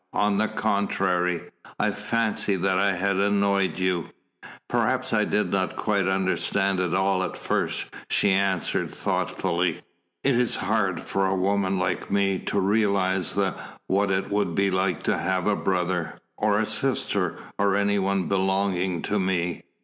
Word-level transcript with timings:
On 0.13 0.39
the 0.39 0.47
contrary 0.47 1.41
I 1.79 1.91
fancied 1.91 2.63
that 2.63 2.79
I 2.79 2.93
had 2.93 3.17
annoyed 3.17 3.77
you." 3.77 4.09
"Perhaps 4.67 5.13
I 5.13 5.25
did 5.25 5.51
not 5.51 5.75
quite 5.75 6.07
understand 6.07 6.79
it 6.79 6.95
all 6.95 7.21
at 7.21 7.37
first," 7.37 7.85
she 8.09 8.31
answered 8.31 8.89
thoughtfully. 8.95 9.81
"It 10.23 10.33
is 10.33 10.55
hard 10.55 11.01
for 11.03 11.27
a 11.27 11.35
woman 11.35 11.77
like 11.77 12.09
me 12.09 12.39
to 12.45 12.59
realise 12.59 13.35
what 13.85 14.09
it 14.09 14.31
would 14.31 14.55
be 14.55 14.71
to 14.71 15.17
have 15.19 15.45
a 15.45 15.55
brother 15.55 16.17
or 16.35 16.57
a 16.57 16.65
sister, 16.65 17.35
or 17.59 17.75
any 17.75 17.99
one 17.99 18.23
belonging 18.27 19.03
to 19.03 19.19
me. 19.19 19.61